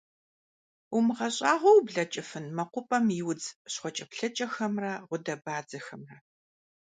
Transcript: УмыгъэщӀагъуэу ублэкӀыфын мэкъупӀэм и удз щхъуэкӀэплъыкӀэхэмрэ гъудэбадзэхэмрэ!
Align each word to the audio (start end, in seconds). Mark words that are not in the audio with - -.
УмыгъэщӀагъуэу 0.95 1.77
ублэкӀыфын 1.79 2.45
мэкъупӀэм 2.55 3.05
и 3.17 3.21
удз 3.29 3.45
щхъуэкӀэплъыкӀэхэмрэ 3.71 4.91
гъудэбадзэхэмрэ! 5.07 6.17